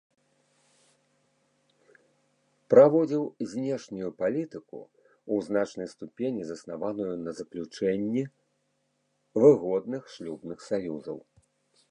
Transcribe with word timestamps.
Праводзіў 2.73 3.23
знешнюю 3.51 4.09
палітыку, 4.21 4.79
у 5.35 5.37
значнай 5.47 5.89
ступені 5.93 6.41
заснаваную 6.51 7.13
на 7.25 7.31
заключэнні 7.41 8.23
выгодных 9.43 10.03
шлюбных 10.15 10.59
саюзаў. 10.69 11.17